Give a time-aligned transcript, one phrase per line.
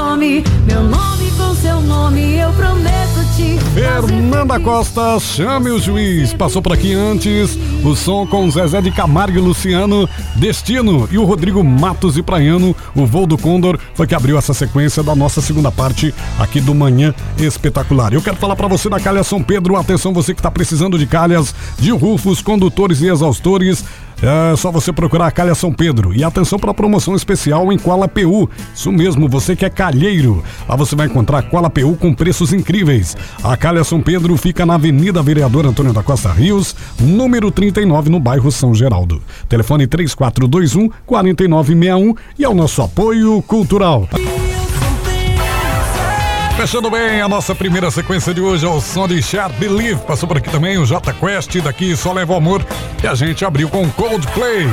[0.00, 0.42] some.
[0.66, 3.58] Meu nome com seu nome, eu prometo te.
[3.74, 6.32] Fernanda Costa, chame o juiz.
[6.32, 11.24] Passou por aqui antes o som com Zezé de Camargo e Luciano, Destino e o
[11.24, 12.74] Rodrigo Matos e Praiano.
[12.94, 16.74] O voo do Condor foi que abriu essa sequência da nossa segunda parte aqui do
[16.74, 18.14] Manhã Espetacular.
[18.14, 19.76] Eu quero falar para você da Calha São Pedro.
[19.76, 23.84] Atenção, você que está precisando de calhas, de rufos, condutores e exaustores.
[24.22, 26.14] É só você procurar a Calha São Pedro.
[26.14, 28.50] E atenção para a promoção especial em Cola PU.
[28.74, 30.44] Isso mesmo, você que é calheiro.
[30.68, 33.16] Lá você vai encontrar Cola PU com preços incríveis.
[33.42, 38.20] A Calha São Pedro fica na Avenida Vereador Antônio da Costa Rios, número 39, no
[38.20, 39.22] bairro São Geraldo.
[39.48, 44.06] Telefone 3421 4961 e ao nosso apoio cultural.
[46.60, 49.98] Fechando bem a nossa primeira sequência de hoje ao som de Char Believe.
[50.02, 52.62] Passou por aqui também o J Quest, daqui Só Leva o Amor.
[53.02, 54.68] E a gente abriu com Coldplay.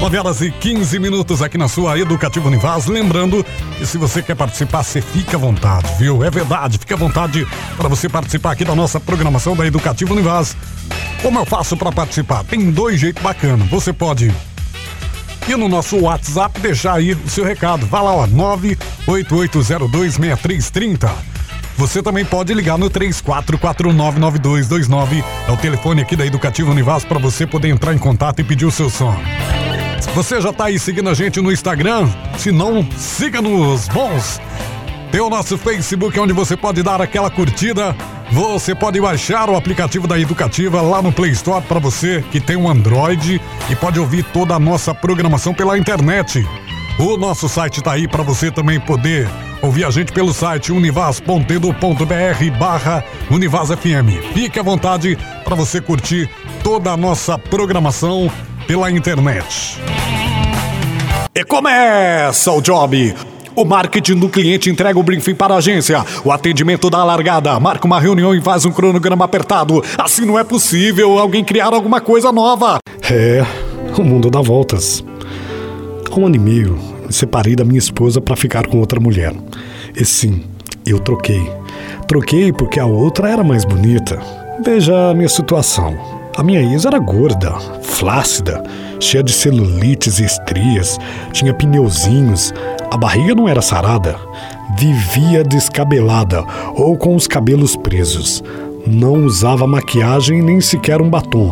[0.00, 2.86] 9 horas e 15 minutos aqui na sua Educativa Univaz.
[2.86, 3.44] Lembrando
[3.76, 6.22] que se você quer participar, você fica à vontade, viu?
[6.22, 7.44] É verdade, fica à vontade
[7.76, 10.56] para você participar aqui da nossa programação da Educativa Univaz.
[11.22, 12.44] Como eu faço para participar?
[12.44, 13.68] Tem dois jeitos bacanas.
[13.68, 14.32] Você pode
[15.48, 17.84] e no nosso WhatsApp deixar aí o seu recado.
[17.86, 21.10] Vá lá, ó, 988026330.
[21.76, 25.22] Você também pode ligar no 34499229.
[25.48, 28.64] É o telefone aqui da Educativa Univaz para você poder entrar em contato e pedir
[28.64, 29.14] o seu som.
[30.14, 32.08] Você já tá aí seguindo a gente no Instagram?
[32.38, 34.40] Se não, siga nos bons.
[35.10, 37.96] Tem o nosso Facebook onde você pode dar aquela curtida.
[38.32, 42.56] Você pode baixar o aplicativo da Educativa lá no Play Store para você que tem
[42.56, 46.44] um Android e pode ouvir toda a nossa programação pela internet.
[46.98, 49.28] O nosso site está aí para você também poder
[49.60, 54.32] ouvir a gente pelo site univaz.edu.br barra Univaz FM.
[54.32, 56.28] Fique à vontade para você curtir
[56.62, 58.30] toda a nossa programação
[58.66, 59.80] pela internet.
[61.34, 63.33] E começa o job!
[63.56, 66.04] O marketing do cliente entrega o briefing para a agência.
[66.24, 67.58] O atendimento da largada.
[67.60, 69.80] Marca uma reunião e faz um cronograma apertado.
[69.96, 72.78] Assim não é possível alguém criar alguma coisa nova.
[73.08, 73.46] É,
[73.96, 75.04] o mundo dá voltas.
[76.10, 79.32] Há um ano e meio, me separei da minha esposa para ficar com outra mulher.
[79.94, 80.42] E sim,
[80.84, 81.48] eu troquei.
[82.08, 84.20] Troquei porque a outra era mais bonita.
[84.64, 85.96] Veja a minha situação.
[86.36, 88.60] A minha ex era gorda, flácida,
[88.98, 90.98] cheia de celulites e estrias,
[91.32, 92.52] tinha pneuzinhos,
[92.94, 94.14] a barriga não era sarada,
[94.78, 96.44] vivia descabelada
[96.76, 98.40] ou com os cabelos presos.
[98.86, 101.50] Não usava maquiagem nem sequer um batom.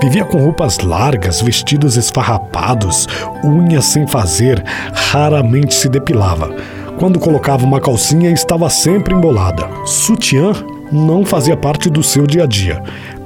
[0.00, 3.06] Vivia com roupas largas, vestidos esfarrapados,
[3.44, 4.60] unhas sem fazer,
[4.92, 6.52] raramente se depilava.
[6.98, 9.68] Quando colocava uma calcinha, estava sempre embolada.
[9.84, 10.52] Sutiã
[10.90, 12.82] não fazia parte do seu dia a dia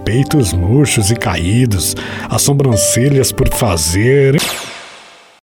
[0.07, 1.97] peitos murchos e caídos,
[2.31, 4.37] as sobrancelhas por fazer.